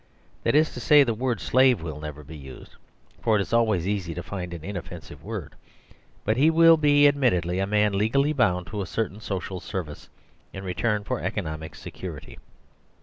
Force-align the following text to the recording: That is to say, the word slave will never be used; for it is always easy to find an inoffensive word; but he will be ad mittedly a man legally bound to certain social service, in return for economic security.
That 0.41 0.55
is 0.55 0.73
to 0.73 0.79
say, 0.79 1.03
the 1.03 1.13
word 1.13 1.39
slave 1.39 1.83
will 1.83 1.99
never 1.99 2.23
be 2.23 2.35
used; 2.35 2.73
for 3.21 3.35
it 3.35 3.41
is 3.43 3.53
always 3.53 3.87
easy 3.87 4.15
to 4.15 4.23
find 4.23 4.51
an 4.51 4.63
inoffensive 4.63 5.23
word; 5.23 5.53
but 6.25 6.37
he 6.37 6.49
will 6.49 6.75
be 6.75 7.07
ad 7.07 7.15
mittedly 7.15 7.61
a 7.61 7.67
man 7.67 7.95
legally 7.95 8.33
bound 8.33 8.65
to 8.71 8.83
certain 8.87 9.19
social 9.21 9.59
service, 9.59 10.09
in 10.53 10.63
return 10.63 11.03
for 11.03 11.21
economic 11.21 11.75
security. 11.75 12.39